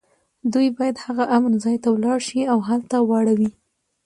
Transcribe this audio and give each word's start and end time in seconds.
دوی 0.53 0.69
باید 0.77 0.97
هغه 1.05 1.23
امن 1.35 1.53
ځای 1.63 1.75
ته 1.83 1.87
ولاړ 1.91 2.19
شي 2.27 2.41
او 2.51 2.59
هلته 2.69 2.95
واړوي 3.09 3.49